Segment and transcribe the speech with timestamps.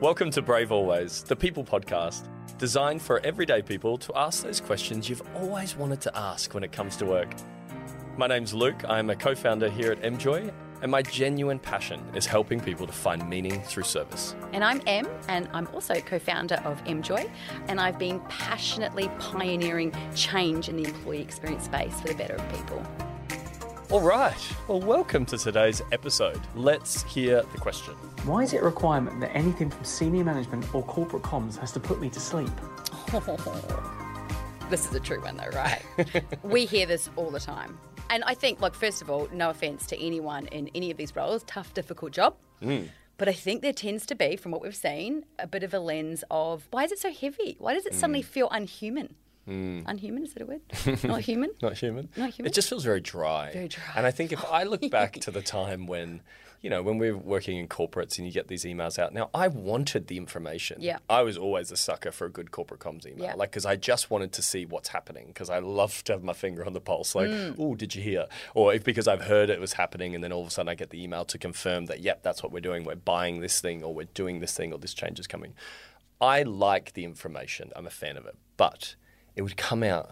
[0.00, 5.08] Welcome to Brave Always, the People Podcast, designed for everyday people to ask those questions
[5.08, 7.34] you've always wanted to ask when it comes to work.
[8.16, 12.26] My name's Luke, I'm a co founder here at Emjoy, and my genuine passion is
[12.26, 14.36] helping people to find meaning through service.
[14.52, 17.28] And I'm Em, and I'm also co founder of Emjoy,
[17.66, 22.48] and I've been passionately pioneering change in the employee experience space for the better of
[22.52, 22.86] people.
[23.90, 24.36] All right,
[24.68, 26.38] well, welcome to today's episode.
[26.54, 27.94] Let's hear the question.
[28.24, 31.80] Why is it a requirement that anything from senior management or corporate comms has to
[31.80, 32.50] put me to sleep?
[34.70, 35.80] this is a true one, though, right?
[36.42, 37.78] we hear this all the time.
[38.10, 41.16] And I think, like, first of all, no offense to anyone in any of these
[41.16, 42.36] roles, tough, difficult job.
[42.60, 42.90] Mm.
[43.16, 45.80] But I think there tends to be, from what we've seen, a bit of a
[45.80, 47.56] lens of why is it so heavy?
[47.58, 48.26] Why does it suddenly mm.
[48.26, 49.14] feel unhuman?
[49.48, 50.60] Unhuman, is that a word?
[51.04, 51.50] Not human?
[51.62, 52.08] Not human.
[52.16, 52.50] Not human?
[52.50, 53.50] It just feels very dry.
[53.52, 53.82] Very dry.
[53.96, 56.20] And I think if I look back to the time when,
[56.60, 59.14] you know, when we were working in corporates and you get these emails out.
[59.14, 60.78] Now, I wanted the information.
[60.82, 60.98] Yeah.
[61.08, 63.24] I was always a sucker for a good corporate comms email.
[63.26, 63.34] Yeah.
[63.34, 66.32] Like, because I just wanted to see what's happening because I love to have my
[66.34, 67.14] finger on the pulse.
[67.14, 67.54] Like, Mm.
[67.58, 68.26] oh, did you hear?
[68.54, 70.74] Or if because I've heard it was happening and then all of a sudden I
[70.74, 72.84] get the email to confirm that, yep, that's what we're doing.
[72.84, 75.54] We're buying this thing or we're doing this thing or this change is coming.
[76.20, 77.70] I like the information.
[77.76, 78.34] I'm a fan of it.
[78.56, 78.96] But
[79.38, 80.10] it would come out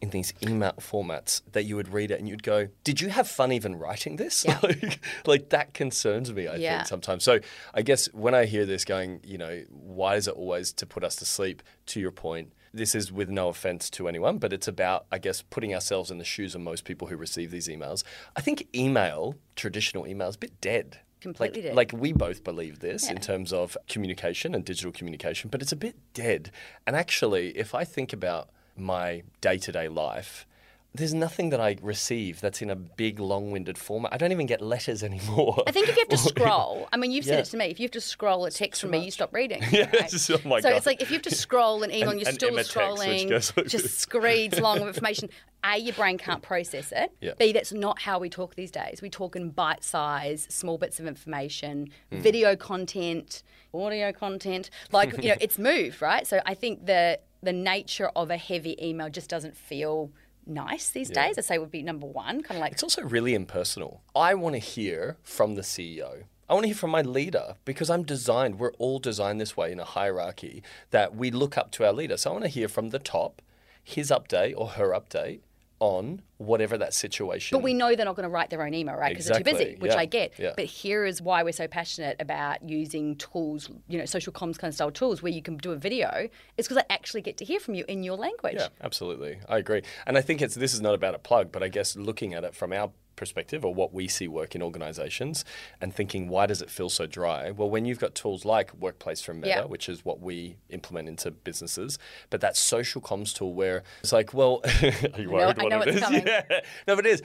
[0.00, 3.28] in these email formats that you would read it and you'd go, Did you have
[3.28, 4.44] fun even writing this?
[4.44, 4.58] Yeah.
[4.62, 6.78] like, like that concerns me, I Yeah.
[6.78, 7.22] think, sometimes.
[7.22, 7.38] So
[7.72, 11.04] I guess when I hear this going, you know, why is it always to put
[11.04, 11.62] us to sleep?
[11.86, 15.42] To your point, this is with no offense to anyone, but it's about, I guess,
[15.42, 18.02] putting ourselves in the shoes of most people who receive these emails.
[18.34, 20.98] I think email, traditional email, is a bit dead.
[21.20, 21.76] Completely like, dead.
[21.76, 25.76] Like we both believe this in terms of communication and digital communication, but it's a
[25.76, 26.50] bit dead.
[26.88, 30.46] And actually, if I think about my day to day life,
[30.94, 34.12] there's nothing that I receive that's in a big, long winded format.
[34.12, 35.62] I don't even get letters anymore.
[35.66, 37.40] I think if you have to scroll, I mean, you've said Yeah.
[37.40, 37.64] it to me.
[37.66, 39.62] If you have to scroll a text from me, you stop reading.
[39.72, 40.76] Yes, oh my so God.
[40.76, 43.66] it's like if you have to scroll an email and, you're and still scrolling, like
[43.68, 45.30] just screeds long of information.
[45.64, 47.10] A, your brain can't process it.
[47.20, 47.32] Yeah.
[47.38, 49.00] B, that's not how we talk these days.
[49.00, 52.20] We talk in bite size, small bits of information, Hmm.
[52.20, 54.68] video content, audio content.
[54.90, 56.26] Like you know, it's moved right.
[56.26, 60.10] So I think the the nature of a heavy email just doesn't feel
[60.46, 61.38] nice these days.
[61.38, 62.42] I'd say would be number one.
[62.42, 64.02] Kind of like It's also really impersonal.
[64.14, 66.24] I want to hear from the CEO.
[66.48, 69.72] I want to hear from my leader because I'm designed, we're all designed this way
[69.72, 72.16] in a hierarchy that we look up to our leader.
[72.16, 73.40] So I want to hear from the top
[73.82, 75.40] his update or her update
[75.80, 77.56] on whatever that situation.
[77.56, 79.10] But we know they're not going to write their own email, right?
[79.10, 80.32] Because they're too busy, which yeah, I get.
[80.38, 80.52] yeah.
[80.56, 84.70] But here is why we're so passionate about using tools, you know, social comms kind
[84.70, 86.28] of style tools where you can do a video.
[86.56, 88.54] It's because I actually get to hear from you in your language.
[88.56, 89.38] Yeah, absolutely.
[89.48, 89.82] I agree.
[90.06, 92.44] And I think it's this is not about a plug, but I guess looking at
[92.44, 95.44] it from our perspective or what we see work in organizations
[95.82, 97.50] and thinking why does it feel so dry?
[97.50, 99.64] Well, when you've got tools like Workplace from Meta, Yeah.
[99.64, 101.98] which is what we implement into businesses,
[102.30, 105.82] but that social comms tool where it's like, well, are you worried I what know
[105.82, 106.10] it it's is?
[106.26, 106.31] Yeah.
[106.86, 107.22] No, but it is.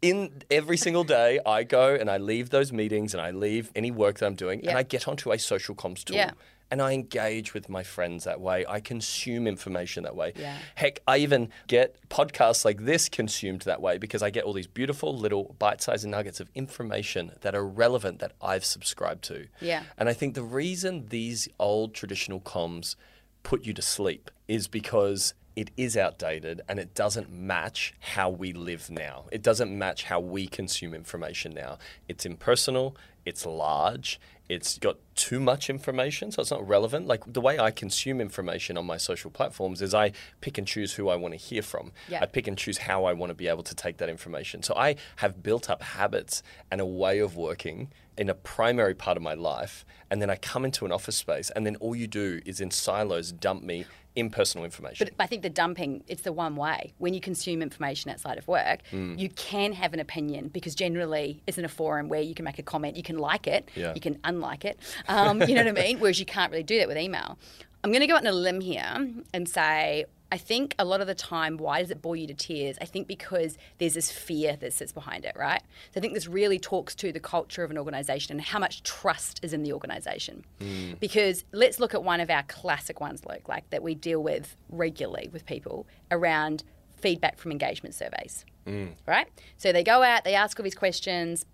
[0.00, 3.90] In every single day, I go and I leave those meetings and I leave any
[3.92, 4.70] work that I'm doing Yeah.
[4.70, 6.32] and I get onto a social comms tool Yeah.
[6.72, 8.64] and I engage with my friends that way.
[8.68, 10.32] I consume information that way.
[10.34, 10.56] Yeah.
[10.74, 14.66] Heck, I even get podcasts like this consumed that way because I get all these
[14.66, 19.46] beautiful little bite-sized nuggets of information that are relevant that I've subscribed to.
[19.60, 19.84] Yeah.
[19.96, 22.96] And I think the reason these old traditional comms
[23.44, 28.52] put you to sleep is because it is outdated and it doesn't match how we
[28.52, 29.26] live now.
[29.30, 31.78] It doesn't match how we consume information now.
[32.08, 34.18] It's impersonal, it's large,
[34.48, 37.06] it's got too much information, so it's not relevant.
[37.06, 40.94] Like the way I consume information on my social platforms is I pick and choose
[40.94, 41.92] who I want to hear from.
[42.08, 42.20] Yeah.
[42.22, 44.62] I pick and choose how I want to be able to take that information.
[44.62, 49.16] So I have built up habits and a way of working in a primary part
[49.16, 52.06] of my life, and then I come into an office space, and then all you
[52.06, 53.86] do is in silos dump me
[54.16, 55.08] impersonal information.
[55.16, 56.92] But I think the dumping, it's the one way.
[56.98, 59.14] When you consume information outside of work, Hmm.
[59.16, 62.58] you can have an opinion because generally it's in a forum where you can make
[62.58, 63.94] a comment, you can like it, Yeah.
[63.94, 64.78] you can unlike it.
[65.08, 65.98] Um, you know what I mean?
[66.00, 67.38] Whereas you can't really do that with email.
[67.84, 71.02] I'm going to go out on a limb here and say, I think a lot
[71.02, 72.78] of the time, why does it bore you to tears?
[72.80, 75.60] I think because there's this fear that sits behind it, right?
[75.92, 78.82] So I think this really talks to the culture of an organization and how much
[78.82, 80.46] trust is in the organization.
[80.58, 80.98] Mm.
[80.98, 84.56] Because let's look at one of our classic ones, Luke, like that we deal with
[84.70, 86.64] regularly with people around
[86.96, 88.88] feedback from engagement surveys, mm.
[89.06, 89.28] right?
[89.58, 91.44] So they go out, they ask all these questions,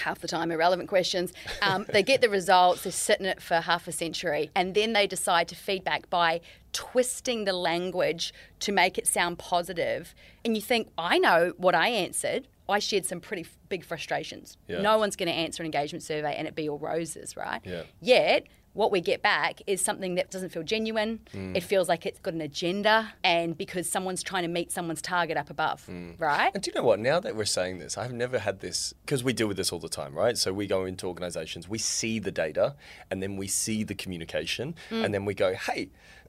[0.00, 1.32] half the time irrelevant questions.
[1.62, 4.92] Um, they get the results, they sit in it for half a century, and then
[4.92, 6.40] they decide to feedback by
[6.72, 10.14] twisting the language to make it sound positive.
[10.44, 12.48] And you think, I know what I answered.
[12.68, 14.58] I shared some pretty f- big frustrations.
[14.68, 14.82] Yeah.
[14.82, 17.60] No one's going to answer an engagement survey and it be all roses, right?
[17.64, 17.82] Yeah.
[18.00, 18.46] Yet,
[18.78, 21.18] what we get back is something that doesn't feel genuine.
[21.34, 21.56] Mm.
[21.56, 25.36] It feels like it's got an agenda, and because someone's trying to meet someone's target
[25.36, 26.14] up above, Mm.
[26.20, 26.52] right?
[26.54, 27.00] And do you know what?
[27.00, 29.80] Now that we're saying this, I've never had this because we deal with this all
[29.80, 30.38] the time, right?
[30.38, 32.76] So we go into organizations, we see the data,
[33.10, 35.04] and then we see the communication, Mm.
[35.06, 35.88] and then we go, hey,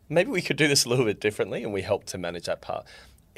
[0.09, 2.61] maybe we could do this a little bit differently, and we help to manage that
[2.61, 2.83] part.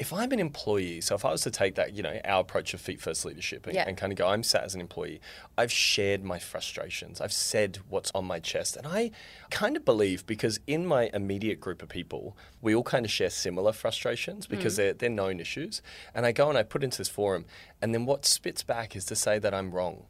[0.02, 2.74] If I'm an employee, so if I was to take that, you know, our approach
[2.74, 3.84] of feet first leadership and, Yeah.
[3.86, 5.20] and kind of go, I'm sat as an employee,
[5.56, 9.12] I've shared my frustrations, I've said what's on my chest, and I
[9.50, 13.30] kind of believe because in my immediate group of people, we all kind of share
[13.30, 14.78] similar frustrations because mm.
[14.78, 15.82] they're, they're known issues.
[16.16, 17.44] And I go and I put into this forum,
[17.80, 20.06] and then what spits back is to say that I'm wrong.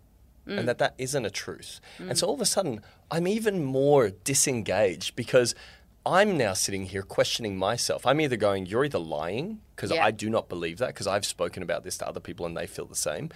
[0.46, 0.66] And mm.
[0.66, 1.80] that that isn't a truth.
[1.98, 2.16] And mm.
[2.16, 2.80] so all of a sudden,
[3.10, 5.54] I'm even more disengaged because
[6.04, 8.04] I'm now sitting here questioning myself.
[8.06, 10.04] I'm either going, you're either lying, because Yeah.
[10.04, 12.66] I do not believe that, because I've spoken about this to other people and they
[12.66, 13.30] feel the same,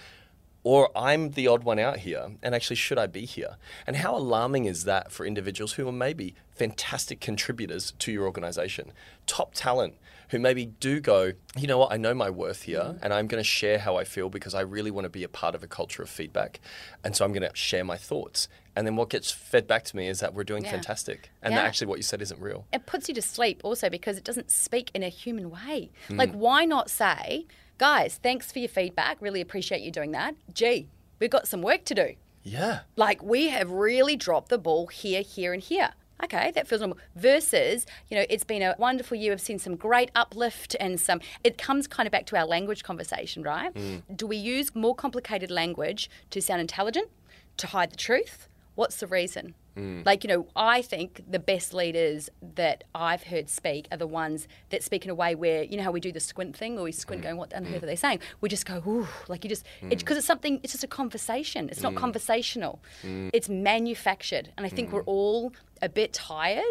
[0.63, 3.57] or I'm the odd one out here, and actually, should I be here?
[3.85, 8.91] And how alarming is that for individuals who are maybe fantastic contributors to your organization,
[9.25, 9.95] top talent
[10.29, 13.39] who maybe do go, you know what, I know my worth here, and I'm going
[13.41, 15.67] to share how I feel because I really want to be a part of a
[15.67, 16.59] culture of feedback.
[17.01, 18.49] And so I'm going to share my thoughts.
[18.75, 20.71] And then what gets fed back to me is that we're doing Yeah.
[20.71, 21.31] fantastic.
[21.41, 22.67] And that actually, what you said isn't real.
[22.73, 25.91] it puts you to sleep also because it doesn't speak in a human way.
[26.09, 26.17] Hmm.
[26.17, 29.17] Like, why not say, guys, thanks for your feedback.
[29.21, 30.35] Really appreciate you doing that.
[30.53, 30.87] Gee,
[31.19, 32.15] we've got some work to do.
[32.43, 32.79] Yeah.
[32.95, 35.91] Like, we have really dropped the ball here, here, and here.
[36.23, 36.97] Okay, that feels normal.
[37.15, 39.31] Versus, you know, it's been a wonderful year.
[39.33, 41.21] We've seen some great uplift and some.
[41.43, 43.73] It comes kind of back to our language conversation, right?
[43.73, 44.01] Mm.
[44.15, 47.09] Do we use more complicated language to sound intelligent,
[47.57, 48.47] to hide the truth?
[48.73, 49.53] What's the reason?
[49.77, 50.05] Mm.
[50.05, 54.47] Like, you know, I think the best leaders that I've heard speak are the ones
[54.69, 56.83] that speak in a way where, you know, how we do the squint thing or
[56.83, 57.25] we squint mm.
[57.25, 57.83] going, what on earth mm.
[57.83, 58.19] are they saying?
[58.41, 61.69] We just go, ooh, like you just, because it's something, it's just a conversation.
[61.69, 64.51] It's not conversational, it's manufactured.
[64.57, 66.63] And I think we're all a bit tired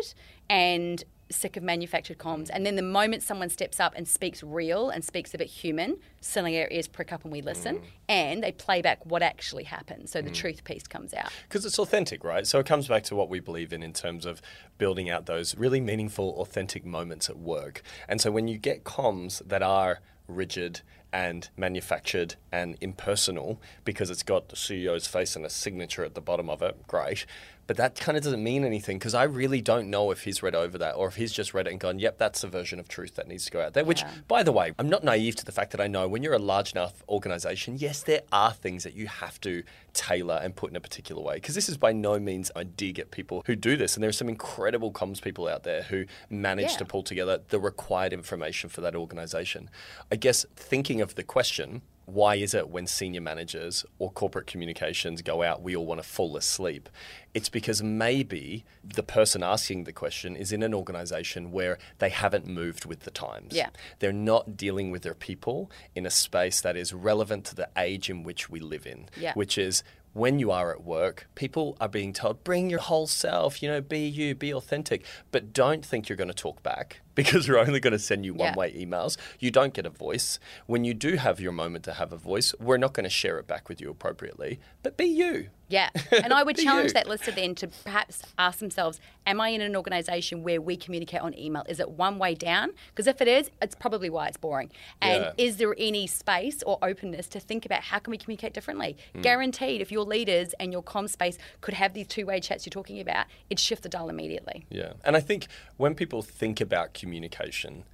[0.48, 2.50] and sick of manufactured comms.
[2.52, 5.98] And then the moment someone steps up and speaks real and speaks a bit human,
[6.20, 7.82] suddenly our ears prick up and we listen mm.
[8.08, 10.08] and they play back what actually happened.
[10.08, 10.34] So the mm.
[10.34, 11.30] truth piece comes out.
[11.48, 12.46] Because it's authentic, right?
[12.46, 14.40] So it comes back to what we believe in in terms of
[14.78, 17.82] building out those really meaningful, authentic moments at work.
[18.08, 20.82] And so when you get comms that are rigid
[21.12, 26.20] and manufactured and impersonal because it's got the CEO's face and a signature at the
[26.20, 27.24] bottom of it, great.
[27.66, 30.54] But that kind of doesn't mean anything because I really don't know if he's read
[30.54, 32.86] over that or if he's just read it and gone, yep, that's the version of
[32.88, 33.84] truth that needs to go out there.
[33.84, 34.10] Which, Yeah.
[34.28, 36.38] by the way, I'm not naive to the fact that I know when you're a
[36.38, 40.76] large enough organization, yes, there are things that you have to tailor and put in
[40.76, 41.34] a particular way.
[41.36, 43.94] Because this is by no means a dig at people who do this.
[43.96, 46.76] And there are some incredible comms people out there who manage Yeah.
[46.78, 49.70] to pull together the required information for that organization.
[50.12, 55.22] I guess thinking of the question, why is it when senior managers or corporate communications
[55.22, 56.88] go out, we all want to fall asleep?
[57.34, 62.46] It's because maybe the person asking the question is in an organization where they haven't
[62.46, 63.54] moved with the times.
[63.54, 63.70] Yeah.
[63.98, 68.08] They're not dealing with their people in a space that is relevant to the age
[68.08, 69.34] in which we live in, Yeah.
[69.34, 69.82] which is
[70.16, 73.82] when you are at work, people are being told, bring your whole self, you know,
[73.82, 77.80] be you, be authentic, but don't think you're going to talk back because we're only
[77.80, 79.18] going to send you one way emails.
[79.38, 80.38] You don't get a voice.
[80.64, 83.38] When you do have your moment to have a voice, we're not going to share
[83.38, 85.48] it back with you appropriately, but be you.
[85.68, 85.90] Yeah.
[86.12, 86.92] And I would challenge you.
[86.94, 91.20] that listener then to perhaps ask themselves, am I in an organization where we communicate
[91.20, 91.64] on email?
[91.68, 92.70] Is it one way down?
[92.90, 94.70] Because if it is, it's probably why it's boring.
[95.02, 95.32] And Yeah.
[95.36, 98.96] is there any space or openness to think about how can we communicate differently?
[99.14, 99.20] Hmm.
[99.22, 103.00] Guaranteed, if your leaders and your com space could have these two-way chats you're talking
[103.00, 104.66] about, it'd shift the dial immediately.
[104.70, 104.94] Yeah.
[105.04, 107.84] And I think when people think about communication,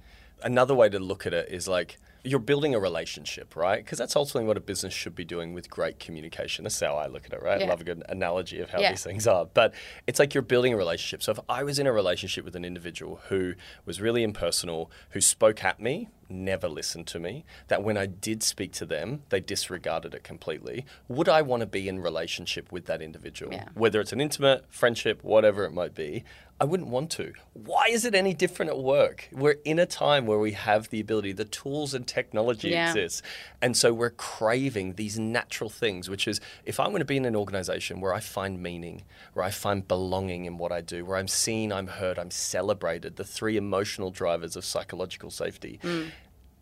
[0.41, 3.83] another way to look at it is like you're building a relationship, right?
[3.83, 6.63] Because that's ultimately what a business should be doing with great communication.
[6.63, 7.61] That's how I look at it, right?
[7.61, 8.91] I love a good analogy of how Yeah.
[8.91, 9.45] these things are.
[9.45, 9.73] But
[10.07, 11.21] it's like you're building a relationship.
[11.21, 15.19] So if I was in a relationship with an individual who was really impersonal, who
[15.19, 19.39] spoke at me, never listened to me, that when I did speak to them, they
[19.39, 23.53] disregarded it completely, would I want to be in relationship with that individual?
[23.53, 23.69] Yeah.
[23.73, 26.23] Whether it's an intimate friendship, whatever it might be,
[26.61, 27.33] I wouldn't want to.
[27.53, 29.27] Why is it any different at work?
[29.33, 32.89] We're in a time where we have the ability, the tools and technology Yeah.
[32.89, 33.21] exists.
[33.61, 37.25] And so we're craving these natural things, which is if I'm going to be in
[37.25, 39.03] an organization where I find meaning,
[39.33, 43.15] where I find belonging in what I do, where I'm seen, I'm heard, I'm celebrated,
[43.17, 45.79] the three emotional drivers of psychological safety.
[45.83, 46.11] Mm.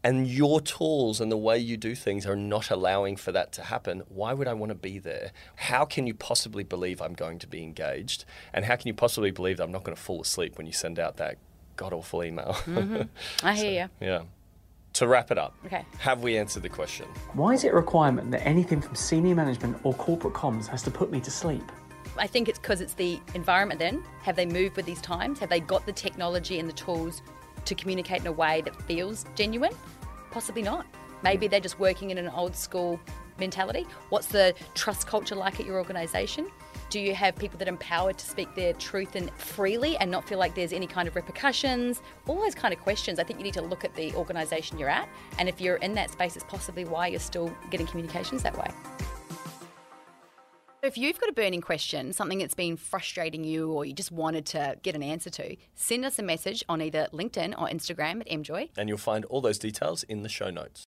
[0.03, 3.61] And your tools and the way you do things are not allowing for that to
[3.63, 4.01] happen.
[4.09, 5.31] Why would I want to be there?
[5.55, 8.25] How can you possibly believe I'm going to be engaged?
[8.51, 10.73] And how can you possibly believe that I'm not going to fall asleep when you
[10.73, 11.37] send out that
[11.75, 12.53] god awful email?
[12.65, 13.45] Mm-hmm.
[13.45, 14.05] I hear you.
[14.07, 14.21] yeah.
[14.95, 15.85] To wrap it up, Okay.
[15.99, 17.05] have we answered the question?
[17.33, 20.91] Why is it a requirement that anything from senior management or corporate comms has to
[20.91, 21.63] put me to sleep?
[22.17, 24.03] I think it's because it's the environment then.
[24.23, 25.39] Have they moved with these times?
[25.39, 27.21] Have they got the technology and the tools
[27.65, 29.73] to communicate in a way that feels genuine?
[30.31, 30.85] Possibly not.
[31.23, 32.99] Maybe they're just working in an old school
[33.39, 33.85] mentality.
[34.09, 36.49] What's the trust culture like at your organisation?
[36.89, 40.27] Do you have people that are empowered to speak their truth and freely and not
[40.27, 42.01] feel like there's any kind of repercussions?
[42.27, 43.17] All those kind of questions.
[43.17, 45.07] I think you need to look at the organisation you're at,
[45.39, 48.69] and if you're in that space, it's possibly why you're still getting communications that way.
[50.83, 54.47] If you've got a burning question, something that's been frustrating you or you just wanted
[54.47, 58.27] to get an answer to, send us a message on either LinkedIn or Instagram at
[58.27, 58.67] Emjoy.
[58.75, 60.87] And you'll find all those details in the show notes.